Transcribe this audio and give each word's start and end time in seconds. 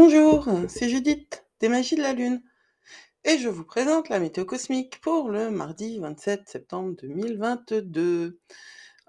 Bonjour, 0.00 0.48
c'est 0.68 0.88
Judith 0.88 1.44
des 1.58 1.68
Magies 1.68 1.96
de 1.96 2.02
la 2.02 2.12
Lune 2.12 2.40
et 3.24 3.36
je 3.36 3.48
vous 3.48 3.64
présente 3.64 4.08
la 4.08 4.20
météo 4.20 4.44
cosmique 4.44 5.00
pour 5.00 5.28
le 5.28 5.50
mardi 5.50 5.98
27 5.98 6.48
septembre 6.48 6.94
2022. 7.02 8.38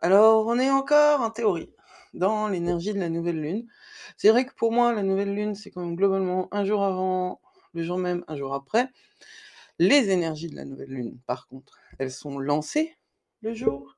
Alors, 0.02 0.48
on 0.48 0.58
est 0.58 0.72
encore 0.72 1.22
en 1.22 1.30
théorie 1.30 1.70
dans 2.16 2.48
l'énergie 2.48 2.92
de 2.92 3.00
la 3.00 3.10
nouvelle 3.10 3.40
lune. 3.40 3.68
C'est 4.18 4.30
vrai 4.30 4.48
que 4.48 4.56
pour 4.56 4.72
moi, 4.72 4.92
la 4.92 5.04
nouvelle 5.04 5.36
lune, 5.36 5.54
c'est 5.54 5.70
quand 5.70 5.82
même 5.82 5.96
globalement 5.96 6.48
un 6.52 6.66
jour 6.66 6.84
avant, 6.84 7.40
le 7.76 7.84
jour 7.84 8.00
même, 8.00 8.26
un 8.28 8.36
jour 8.36 8.56
après. 8.56 8.90
Les 9.78 10.10
énergies 10.10 10.50
de 10.50 10.56
la 10.56 10.66
nouvelle 10.66 10.90
lune, 10.90 11.20
par 11.28 11.46
contre, 11.46 11.78
elles 12.00 12.12
sont 12.12 12.40
lancées 12.40 12.98
le 13.44 13.54
jour. 13.54 13.96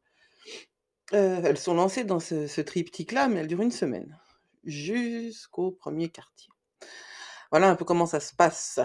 Euh, 1.14 1.42
elles 1.42 1.58
sont 1.58 1.74
lancées 1.74 2.04
dans 2.04 2.20
ce, 2.20 2.48
ce 2.48 2.60
triptyque-là, 2.60 3.30
mais 3.30 3.40
elles 3.40 3.48
durent 3.48 3.62
une 3.62 3.72
semaine, 3.72 4.20
jusqu'au 4.66 5.72
premier 5.72 6.10
quartier. 6.10 6.51
Voilà 7.52 7.70
un 7.70 7.76
peu 7.76 7.86
comment 7.86 8.06
ça 8.06 8.20
se 8.20 8.34
passe. 8.34 8.80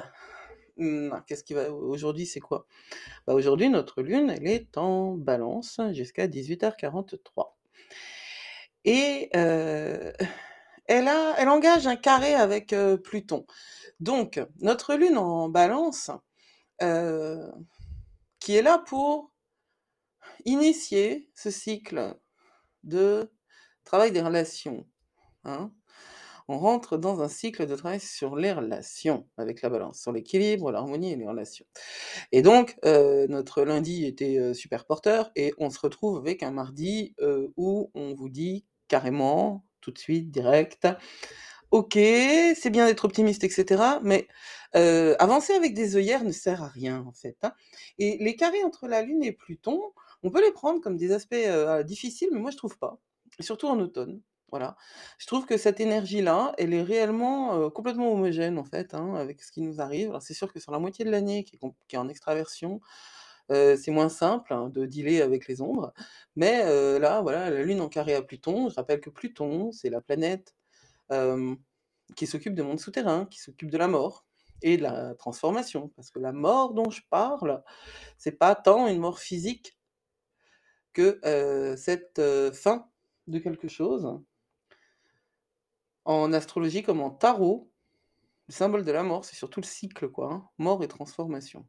Mmh, 0.78 1.10
qu'est-ce 1.26 1.44
qui 1.44 1.54
va 1.54 1.70
aujourd'hui, 1.72 2.26
c'est 2.26 2.40
quoi? 2.40 2.66
Bah, 3.26 3.34
aujourd'hui, 3.34 3.70
notre 3.70 4.02
lune, 4.02 4.30
elle 4.30 4.48
est 4.48 4.78
en 4.78 5.14
balance 5.14 5.80
jusqu'à 5.92 6.28
18h43 6.28 7.56
et 8.84 9.30
heu, 9.34 10.12
elle 10.86 11.08
a 11.08 11.34
elle 11.38 11.48
engage 11.48 11.86
un 11.86 11.96
carré 11.96 12.34
avec, 12.34 12.72
heu, 12.72 13.00
Pluton. 13.00 13.46
Donc 14.00 14.40
notre 14.60 14.94
lune 14.94 15.18
en 15.18 15.48
balance, 15.48 16.10
heu, 16.82 17.52
qui 18.40 18.56
est 18.56 18.62
là 18.62 18.78
pour 18.86 19.32
initier 20.44 21.28
ce 21.34 21.50
cycle 21.50 22.16
de 22.84 23.32
travail 23.84 24.12
des 24.12 24.22
relations, 24.22 24.86
hein 25.44 25.72
on 26.48 26.58
rentre 26.58 26.96
dans 26.96 27.20
un 27.22 27.28
cycle 27.28 27.66
de 27.66 27.74
travail 27.76 28.00
sur 28.00 28.36
les 28.36 28.52
relations 28.52 29.28
avec 29.36 29.62
la 29.62 29.70
balance, 29.70 30.00
sur 30.00 30.12
l'équilibre, 30.12 30.70
l'harmonie 30.70 31.12
et 31.12 31.16
les 31.16 31.26
relations. 31.26 31.66
Et 32.32 32.42
donc, 32.42 32.76
euh, 32.84 33.26
notre 33.28 33.62
lundi 33.62 34.04
était 34.06 34.38
euh, 34.38 34.54
super 34.54 34.84
porteur 34.86 35.30
et 35.36 35.52
on 35.58 35.70
se 35.70 35.78
retrouve 35.80 36.18
avec 36.18 36.42
un 36.42 36.52
mardi 36.52 37.14
euh, 37.20 37.48
où 37.56 37.90
on 37.94 38.14
vous 38.14 38.28
dit 38.28 38.64
carrément, 38.88 39.64
tout 39.80 39.90
de 39.90 39.98
suite, 39.98 40.30
direct, 40.30 40.86
ok, 41.70 41.94
c'est 41.94 42.70
bien 42.70 42.86
d'être 42.86 43.04
optimiste, 43.04 43.44
etc. 43.44 43.82
Mais 44.02 44.28
avancer 45.18 45.54
avec 45.54 45.74
des 45.74 45.96
œillères 45.96 46.24
ne 46.24 46.32
sert 46.32 46.62
à 46.62 46.68
rien, 46.68 47.02
en 47.06 47.12
fait. 47.12 47.36
hein. 47.42 47.52
Et 47.98 48.18
les 48.20 48.36
carrés 48.36 48.62
entre 48.62 48.86
la 48.88 49.02
Lune 49.02 49.24
et 49.24 49.32
Pluton, 49.32 49.80
on 50.22 50.30
peut 50.30 50.44
les 50.44 50.52
prendre 50.52 50.80
comme 50.80 50.96
des 50.96 51.12
aspects 51.12 51.34
difficiles, 51.84 52.28
mais 52.32 52.38
moi 52.40 52.50
je 52.50 52.56
trouve 52.56 52.78
pas. 52.78 52.98
Surtout 53.40 53.68
en 53.68 53.78
automne. 53.80 54.20
Voilà. 54.50 54.76
Je 55.18 55.26
trouve 55.26 55.44
que 55.46 55.56
cette 55.56 55.80
énergie-là, 55.80 56.54
elle 56.58 56.72
est 56.72 56.82
réellement, 56.82 57.68
complètement 57.70 58.12
homogène 58.12 58.58
en 58.58 58.64
fait, 58.64 58.94
hein, 58.94 59.14
avec 59.16 59.42
ce 59.42 59.50
qui 59.52 59.60
nous 59.60 59.80
arrive. 59.80 60.16
C'est 60.20 60.34
sûr 60.34 60.52
que 60.52 60.60
sur 60.60 60.72
la 60.72 60.78
moitié 60.78 61.04
de 61.04 61.10
l'année 61.10 61.44
qui 61.44 61.58
est 61.90 61.96
en 61.96 62.08
extraversion, 62.08 62.80
c'est 63.50 63.90
moins 63.90 64.08
simple, 64.08 64.52
hein, 64.52 64.68
de 64.70 64.86
dealer 64.86 65.20
avec 65.22 65.46
les 65.48 65.60
ombres. 65.60 65.92
Mais, 66.36 66.64
là, 66.98 67.20
voilà, 67.22 67.50
la 67.50 67.62
Lune 67.62 67.80
en 67.80 67.88
carré 67.88 68.14
à 68.14 68.22
Pluton, 68.22 68.68
je 68.70 68.74
rappelle 68.76 69.00
que 69.00 69.10
Pluton, 69.10 69.72
c'est 69.72 69.90
la 69.90 70.00
planète, 70.00 70.54
qui 72.16 72.26
s'occupe 72.26 72.54
des 72.54 72.62
mondes 72.62 72.80
souterrains, 72.80 73.26
qui 73.26 73.40
s'occupe 73.40 73.70
de 73.70 73.78
la 73.78 73.88
mort 73.88 74.26
et 74.62 74.76
de 74.76 74.82
la 74.82 75.14
transformation. 75.16 75.88
Parce 75.96 76.10
que 76.10 76.18
la 76.18 76.32
mort 76.32 76.72
dont 76.74 76.90
je 76.90 77.02
parle, 77.10 77.62
c'est 78.18 78.38
pas 78.38 78.54
tant 78.54 78.86
une 78.88 79.00
mort 79.00 79.18
physique 79.18 79.78
que, 80.92 81.20
cette, 81.76 82.20
fin 82.54 82.88
de 83.26 83.38
quelque 83.38 83.68
chose 83.68 84.20
en 86.06 86.32
astrologie 86.32 86.82
comme 86.82 87.00
en 87.00 87.10
tarot, 87.10 87.70
le 88.48 88.54
symbole 88.54 88.84
de 88.84 88.92
la 88.92 89.02
mort, 89.02 89.24
c'est 89.24 89.36
surtout 89.36 89.60
le 89.60 89.66
cycle, 89.66 90.08
quoi, 90.08 90.32
hein, 90.32 90.48
mort 90.56 90.82
et 90.82 90.88
transformation. 90.88 91.66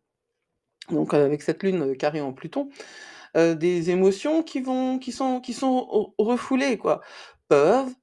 Donc 0.89 1.13
euh, 1.13 1.25
avec 1.25 1.41
cette 1.41 1.63
lune 1.63 1.81
euh, 1.81 1.95
carrée 1.95 2.21
en 2.21 2.33
Pluton, 2.33 2.69
euh, 3.35 3.55
des 3.55 3.89
émotions 3.89 4.43
qui 4.43 4.61
vont, 4.61 4.99
qui 4.99 5.11
sont, 5.11 5.41
qui 5.41 5.53
sont 5.53 6.13
refoulées, 6.17 6.79
peuvent 7.49 7.93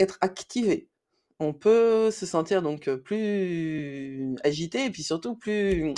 être 0.00 0.16
activées. 0.22 0.88
On 1.38 1.52
peut 1.52 2.10
se 2.10 2.24
sentir 2.24 2.62
donc 2.62 2.88
plus 2.88 4.34
agité 4.42 4.86
et 4.86 4.90
puis 4.90 5.02
surtout 5.02 5.36
plus 5.36 5.92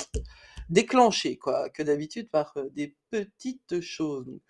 déclenché, 0.71 1.37
quoi, 1.37 1.71
que 1.71 1.85
d'habitude 1.85 2.29
par 2.31 2.55
des 2.73 2.97
petites 3.11 3.81
choses. 3.81 4.41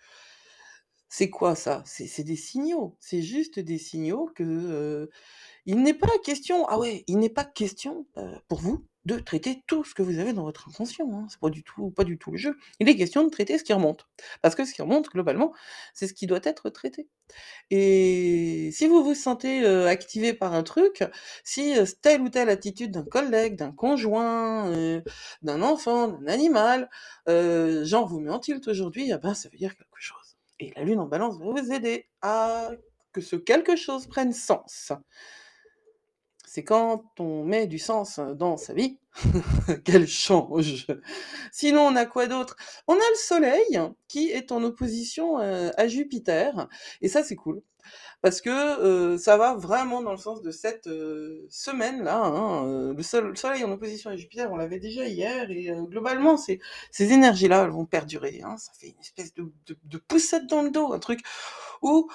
C'est 1.11 1.31
quoi 1.31 1.55
ça? 1.55 1.81
C'est 1.87 2.23
des 2.23 2.35
signaux, 2.35 2.95
c'est 2.99 3.23
juste 3.23 3.57
des 3.59 3.79
signaux 3.79 4.29
que, 4.35 4.43
heu, 4.43 5.09
il 5.65 5.81
n'est 5.83 5.93
pas 5.93 6.09
question 6.25 6.67
ah 6.67 6.79
ouais, 6.79 7.05
il 7.07 7.19
n'est 7.19 7.29
pas 7.29 7.45
question, 7.45 8.07
heu, 8.17 8.31
pour 8.49 8.59
vous 8.59 8.85
de 9.05 9.19
traiter 9.19 9.63
tout 9.67 9.83
ce 9.85 9.95
que 9.95 10.03
vous 10.03 10.19
avez 10.19 10.33
dans 10.33 10.43
votre 10.43 10.69
inconscient, 10.69 11.09
hein. 11.13 11.27
C'est 11.29 11.39
pas 11.39 11.49
du 11.51 11.63
tout 11.63 11.91
pas 11.91 12.03
du 12.05 12.17
tout 12.19 12.31
le 12.31 12.37
jeu. 12.37 12.57
Il 12.81 12.89
est 12.89 12.97
question 12.97 13.23
de 13.23 13.29
traiter 13.29 13.57
ce 13.57 13.63
qui 13.63 13.73
remonte. 13.73 14.07
Parce 14.41 14.55
que 14.55 14.65
ce 14.65 14.73
qui 14.73 14.81
remonte 14.83 15.09
globalement, 15.09 15.53
c'est 15.93 16.07
ce 16.07 16.13
qui 16.13 16.27
doit 16.27 16.41
être 16.43 16.69
traité. 16.71 17.07
Et 17.71 18.71
si 18.73 18.87
vous 18.87 19.03
vous 19.03 19.15
sentez, 19.15 19.61
heu, 19.63 19.87
activé 19.87 20.33
par 20.33 20.53
un 20.55 20.63
truc, 20.63 21.03
si, 21.43 21.75
heu, 21.77 21.85
telle 22.01 22.21
ou 22.21 22.29
telle 22.29 22.49
attitude 22.49 22.91
d'un 22.91 23.03
collègue, 23.05 23.55
d'un 23.57 23.71
conjoint, 23.73 24.71
heu, 24.75 25.03
d'un 25.43 25.61
enfant, 25.63 26.09
d'un 26.09 26.27
animal, 26.27 26.89
genre 27.27 28.07
vous 28.09 28.19
met 28.21 28.31
en 28.31 28.39
tilt 28.39 28.67
aujourd'hui, 28.67 29.11
ah 29.13 29.19
ben 29.19 29.33
ça 29.35 29.49
veut 29.49 29.57
dire 29.59 29.75
quelque 29.77 29.99
chose. 30.01 30.28
Et 30.59 30.71
la 30.75 30.83
lune 30.83 30.99
en 30.99 31.05
balance 31.05 31.37
va 31.39 31.45
vous 31.45 31.71
aider 31.71 32.07
à 32.21 32.69
que 33.13 33.21
ce 33.21 33.35
quelque 33.35 33.75
chose 33.75 34.07
prenne 34.07 34.33
sens. 34.33 34.91
C'est 36.51 36.63
quand 36.63 37.03
on 37.19 37.43
met 37.43 37.67
du 37.67 37.77
sens 37.77 38.19
dans 38.19 38.57
sa 38.57 38.73
vie 38.73 38.97
qu'elle 39.85 40.07
change. 40.07 40.87
Sinon, 41.51 41.81
on 41.81 41.95
a 41.95 42.07
quoi 42.07 42.25
d'autre? 42.25 42.55
On 42.87 42.95
a 42.95 42.97
le 42.97 43.17
Soleil 43.17 43.79
qui 44.07 44.31
est 44.31 44.51
en 44.51 44.63
opposition 44.63 45.39
euh, 45.39 45.69
à 45.77 45.87
Jupiter. 45.87 46.67
Et 47.01 47.07
ça, 47.07 47.23
c'est 47.23 47.35
cool 47.35 47.61
parce 48.23 48.41
que 48.41 48.49
euh, 48.49 49.19
ça 49.19 49.37
va 49.37 49.53
vraiment 49.53 50.01
dans 50.01 50.11
le 50.11 50.17
sens 50.17 50.41
de 50.41 50.49
cette 50.49 50.87
euh, 50.87 51.45
semaine-là. 51.51 52.17
Hein, 52.17 52.93
le, 52.93 53.35
Soleil 53.35 53.63
en 53.63 53.71
opposition 53.71 54.09
à 54.09 54.15
Jupiter, 54.15 54.51
on 54.51 54.55
l'avait 54.55 54.79
déjà 54.79 55.05
hier, 55.05 55.51
et 55.51 55.71
globalement, 55.87 56.35
ces, 56.35 56.59
ces 56.89 57.13
énergies-là, 57.13 57.65
elles 57.65 57.69
vont 57.69 57.85
perdurer. 57.85 58.41
Hein, 58.43 58.57
ça 58.57 58.71
fait 58.73 58.87
une 58.87 58.99
espèce 58.99 59.35
de, 59.35 59.53
de, 59.67 59.97
poussette 59.99 60.47
dans 60.47 60.63
le 60.63 60.71
dos, 60.71 60.93
un 60.93 60.99
truc 60.99 61.21
où 61.83 62.09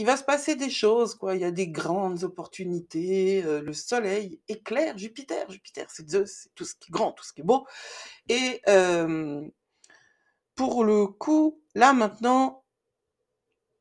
il 0.00 0.06
va 0.06 0.16
se 0.16 0.24
passer 0.24 0.56
des 0.56 0.70
choses, 0.70 1.14
quoi. 1.14 1.34
Il 1.34 1.42
y 1.42 1.44
a 1.44 1.50
des 1.50 1.68
grandes 1.68 2.24
opportunités. 2.24 3.42
le 3.42 3.72
Soleil 3.74 4.40
éclaire 4.48 4.96
Jupiter. 4.96 5.50
Jupiter, 5.50 5.86
c'est 5.90 6.08
Zeus, 6.08 6.30
c'est 6.42 6.54
tout 6.54 6.64
ce 6.64 6.74
qui 6.74 6.90
est 6.90 6.92
grand, 6.92 7.12
tout 7.12 7.24
ce 7.24 7.34
qui 7.34 7.42
est 7.42 7.44
beau. 7.44 7.66
Et 8.28 8.62
pour 10.54 10.84
le 10.84 11.06
coup, 11.06 11.60
là 11.74 11.92
maintenant, 11.92 12.64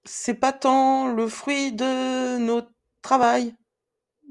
c'est 0.03 0.33
pas 0.33 0.53
tant 0.53 1.07
le 1.07 1.27
fruit 1.27 1.71
de 1.71 2.37
notre 2.37 2.71
travail, 3.01 3.55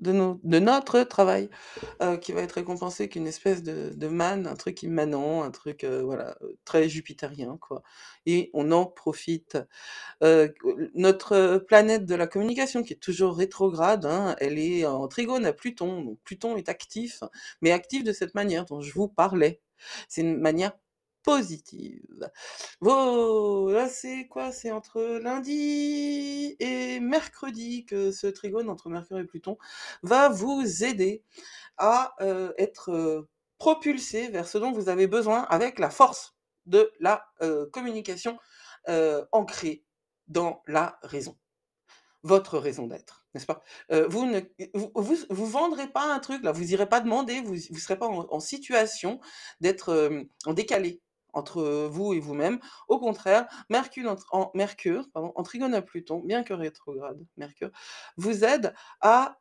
de, 0.01 0.59
notre 0.59 1.03
travail, 1.03 1.49
euh, 2.03 2.17
qui 2.17 2.33
va 2.33 2.43
être 2.43 2.53
récompensé 2.53 3.09
qu'une 3.09 3.27
espèce 3.27 3.63
de, 3.63 3.93
de 3.95 4.09
manne, 4.09 4.47
un 4.47 4.55
truc 4.55 4.83
immanent, 4.83 5.43
un 5.43 5.51
truc 5.51 5.85
euh, 5.85 6.03
voilà 6.03 6.37
très 6.65 6.89
jupitérien 6.89 7.59
quoi. 7.61 7.83
Et 8.27 8.51
on 8.55 8.73
en 8.73 8.87
profite. 8.87 9.59
Euh, 10.23 10.49
notre 10.95 11.59
planète 11.69 12.05
de 12.07 12.15
la 12.15 12.27
communication, 12.27 12.83
qui 12.83 12.95
est 12.95 12.97
toujours 12.97 13.37
rétrograde, 13.37 14.07
hein, 14.07 14.37
elle 14.41 14.59
est 14.59 14.85
en 14.87 15.09
trigone 15.09 15.47
à 15.47 15.53
Pluton. 15.53 16.03
Donc 16.03 16.19
Pluton 16.25 16.57
est 16.57 16.69
actif, 16.69 17.23
mais 17.63 17.73
actif 17.73 18.05
de 18.05 18.13
cette 18.13 18.35
manière 18.35 18.65
dont 18.65 18.81
je 18.81 18.93
vous 18.93 19.09
parlais. 19.09 19.61
C'est 20.09 20.23
une 20.23 20.39
manière 20.39 20.73
positive. 21.29 22.31
Là, 22.81 23.89
c'est 23.91 24.27
quoi? 24.29 24.51
C'est 24.51 24.71
entre 24.71 25.19
lundi 25.23 26.57
et 26.59 27.01
mercredi 27.01 27.85
que 27.85 28.13
ce 28.13 28.27
trigone 28.29 28.71
entre 28.71 28.89
Mercure 28.89 29.19
et 29.19 29.27
Pluton 29.27 29.59
va 30.03 30.31
vous 30.31 30.85
aider 30.85 31.23
à 31.77 32.15
euh, 32.23 32.55
être 32.57 32.93
euh, 32.93 33.29
propulsé 33.59 34.29
vers 34.29 34.49
ce 34.49 34.57
dont 34.57 34.73
vous 34.73 34.89
avez 34.89 35.07
besoin 35.07 35.43
avec 35.51 35.79
la 35.79 35.91
force 35.91 36.35
de 36.65 36.91
la 36.99 37.27
euh, 37.43 37.67
communication 37.73 38.39
ancrée 39.33 39.85
dans 40.29 40.63
la 40.67 40.99
raison. 41.03 41.37
Votre 42.23 42.57
raison 42.57 42.87
d'être, 42.87 43.27
n'est-ce 43.35 43.45
pas? 43.45 43.63
vous 43.91 44.25
ne 44.25 44.41
vendrez 45.29 45.89
pas 45.89 46.11
un 46.11 46.21
truc 46.21 46.43
là, 46.43 46.53
vous 46.53 46.73
irez 46.73 46.89
pas 46.89 47.01
demander, 47.01 47.43
vous 47.43 47.57
ne 47.57 47.79
serez 47.79 47.99
pas 47.99 48.09
en, 48.09 48.41
situation 48.41 49.21
d'être 49.61 50.11
en 50.47 50.55
décalé 50.55 51.03
entre 51.33 51.87
vous 51.87 52.15
et 52.15 52.21
vous-même. 52.21 52.59
Au 52.89 52.99
contraire, 52.99 53.47
Mercure 53.71 54.17
en, 54.33 54.51
Mercure, 54.55 55.09
pardon, 55.13 55.33
en 55.35 55.43
trigone 55.43 55.75
à 55.75 55.83
Pluton, 55.83 56.21
bien 56.21 56.43
que 56.43 56.55
rétrograde, 56.55 57.25
Mercure, 57.37 57.71
vous 58.17 58.45
aide 58.45 58.75
à 59.01 59.39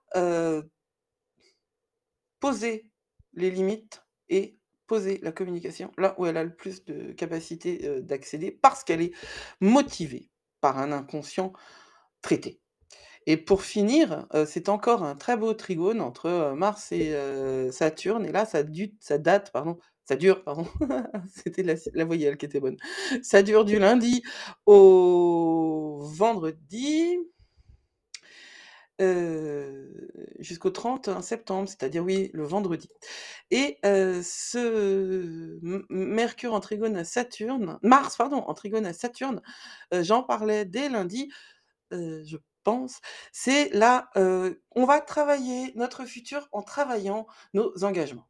poser 2.40 2.92
les 3.34 3.52
limites 3.52 4.04
et 4.30 4.58
poser 4.88 5.20
la 5.22 5.32
communication 5.32 5.92
là 5.98 6.16
où 6.18 6.26
elle 6.26 6.38
a 6.38 6.44
le 6.44 6.56
plus 6.56 6.86
de 6.86 7.12
capacité 7.12 8.02
d'accéder 8.02 8.52
parce 8.52 8.84
qu'elle 8.84 9.02
est 9.02 9.14
motivée 9.60 10.30
par 10.62 10.78
un 10.80 10.92
inconscient 10.92 11.54
traité. 12.22 12.62
Et 13.26 13.38
pour 13.38 13.64
finir, 13.64 14.28
heu, 14.34 14.46
c'est 14.46 14.70
encore 14.70 15.04
un 15.04 15.16
très 15.16 15.38
beau 15.38 15.54
trigone 15.54 16.02
entre, 16.02 16.54
Mars 16.56 16.92
et 16.92 17.14
Saturne 17.72 18.26
et 18.26 18.32
là 18.32 18.46
ça 18.46 18.64
ça 19.00 19.18
date 19.18 19.52
pardon, 19.52 19.78
ça 20.08 20.16
dure 20.16 20.44
pardon, 20.44 20.68
c'était 21.34 21.64
la 21.64 22.06
voyelle 22.06 22.38
qui 22.38 22.46
était 22.46 22.60
bonne. 22.60 22.78
Ça 23.24 23.44
dure 23.44 23.66
du 23.66 23.80
lundi 23.80 24.24
au 24.66 26.00
vendredi 26.04 27.18
heu, 29.00 30.10
jusqu'au 30.40 30.72
31 30.72 31.22
septembre, 31.22 31.68
c'est-à-dire, 31.70 32.04
oui, 32.04 32.32
le 32.34 32.44
vendredi 32.46 32.90
et 33.52 33.78
heu, 33.86 34.22
ce 34.24 35.60
Mercure 35.90 36.54
en 36.54 36.60
trigone 36.60 36.96
à 36.98 37.04
Saturne 37.04 37.78
Mars 37.84 38.18
pardon, 38.18 38.38
en 38.38 38.54
trigone 38.54 38.86
à 38.88 38.94
Saturne, 38.94 39.42
heu, 39.94 40.04
j'en 40.04 40.24
parlais 40.24 40.66
dès 40.66 40.90
lundi, 40.90 41.30
je 41.92 42.38
pense, 42.64 43.02
c'est 43.34 43.70
là, 43.74 44.10
on 44.16 44.86
va 44.86 45.02
travailler 45.02 45.74
notre 45.76 46.06
futur 46.06 46.48
en 46.52 46.62
travaillant 46.64 47.28
nos 47.54 47.74
engagements. 47.84 48.28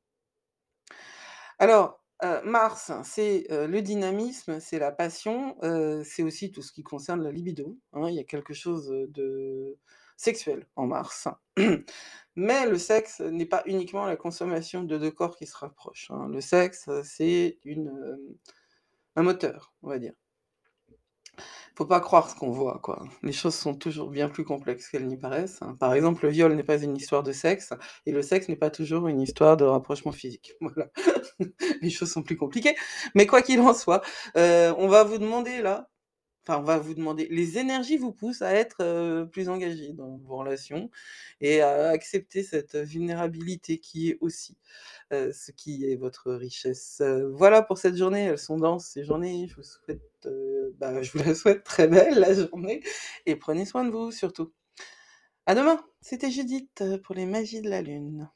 Alors, 1.59 2.03
heu, 2.23 2.41
Mars, 2.43 2.91
c'est, 3.03 3.47
heu, 3.51 3.65
le 3.67 3.81
dynamisme, 3.81 4.59
c'est 4.59 4.77
la 4.79 4.91
passion, 4.91 5.57
heu, 5.63 6.03
c'est 6.03 6.21
aussi 6.23 6.51
tout 6.51 6.61
ce 6.61 6.71
qui 6.71 6.83
concerne 6.83 7.23
la 7.23 7.31
libido, 7.31 7.77
hein, 7.93 8.09
il 8.09 8.15
y 8.15 8.19
a 8.19 8.23
quelque 8.23 8.53
chose, 8.53 8.87
de 9.09 9.75
sexuel 10.17 10.67
en 10.75 10.85
Mars. 10.87 11.27
Mais 12.35 12.67
le 12.67 12.77
sexe 12.77 13.21
n'est 13.21 13.45
pas 13.47 13.63
uniquement 13.65 14.05
la 14.05 14.15
consommation 14.17 14.83
de 14.83 14.97
2 14.99 15.09
corps 15.11 15.35
qui 15.35 15.47
se 15.47 15.57
rapprochent, 15.57 16.11
hein. 16.11 16.27
Le 16.29 16.41
sexe, 16.41 16.89
c'est 17.03 17.57
un 19.17 19.23
moteur, 19.23 19.73
on 19.83 19.89
va 19.89 19.99
dire. 19.99 20.13
Faut 21.75 21.85
pas 21.85 21.99
croire 21.99 22.29
ce 22.29 22.35
qu'on 22.35 22.51
voit, 22.51 22.79
quoi. 22.83 23.03
Les 23.23 23.31
choses 23.31 23.55
sont 23.55 23.75
toujours 23.75 24.09
bien 24.09 24.29
plus 24.29 24.43
complexes 24.43 24.89
qu'elles 24.89 25.07
n'y 25.07 25.17
paraissent, 25.17 25.61
hein. 25.61 25.75
Par 25.79 25.93
exemple, 25.93 26.25
le 26.25 26.31
viol 26.31 26.53
n'est 26.55 26.63
pas 26.63 26.81
une 26.81 26.95
histoire 26.97 27.23
de 27.23 27.31
sexe 27.31 27.73
et 28.05 28.11
le 28.11 28.21
sexe 28.21 28.49
n'est 28.49 28.55
pas 28.55 28.69
toujours 28.71 29.07
une 29.07 29.21
histoire 29.21 29.57
de 29.57 29.63
rapprochement 29.65 30.11
physique. 30.11 30.53
Voilà. 30.61 30.89
Les 31.81 31.89
choses 31.89 32.11
sont 32.11 32.23
plus 32.23 32.37
compliquées, 32.37 32.75
mais 33.15 33.25
quoi 33.27 33.41
qu'il 33.41 33.59
en 33.61 33.73
soit, 33.73 34.01
heu, 34.37 34.73
on 34.77 34.87
va 34.87 35.03
vous 35.03 35.17
demander 35.19 35.61
là 35.61 35.89
enfin, 36.47 36.59
on 36.61 36.63
va 36.63 36.77
vous 36.79 36.93
demander, 36.95 37.27
les 37.31 37.57
énergies 37.59 37.97
vous 37.97 38.13
poussent 38.13 38.41
à 38.41 38.53
être, 38.53 38.77
heu, 38.83 39.29
plus 39.31 39.49
engagés 39.49 39.93
dans 39.93 40.17
vos 40.17 40.37
relations 40.37 40.89
et 41.41 41.61
à 41.61 41.89
accepter 41.89 42.43
cette 42.43 42.75
vulnérabilité 42.77 43.79
qui 43.79 44.09
est 44.11 44.17
aussi, 44.21 44.57
heu, 45.13 45.31
ce 45.33 45.51
qui 45.51 45.85
est 45.91 45.95
votre 45.97 46.33
richesse. 46.33 47.01
Voilà 47.33 47.61
pour 47.63 47.77
cette 47.79 47.97
journée, 47.97 48.23
elles 48.25 48.39
sont 48.39 48.57
denses 48.57 48.87
ces 48.87 49.03
journées, 49.05 49.47
je 49.49 49.55
vous 49.57 49.63
souhaite, 49.63 50.01
bah, 50.77 51.01
je 51.01 51.11
vous 51.11 51.23
la 51.23 51.35
souhaite 51.35 51.63
très 51.63 51.87
belle 51.87 52.19
la 52.19 52.33
journée 52.33 52.83
et 53.25 53.35
prenez 53.35 53.65
soin 53.65 53.85
de 53.85 53.91
vous 53.91 54.11
surtout. 54.11 54.53
À 55.45 55.55
demain, 55.55 55.83
c'était 56.01 56.31
Judith 56.31 56.83
pour 57.03 57.15
les 57.15 57.25
magies 57.25 57.61
de 57.61 57.69
la 57.69 57.81
lune. 57.81 58.29